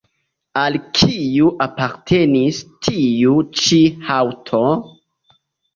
[0.61, 4.65] Al kiu apartenas tiu ĉi haŭto?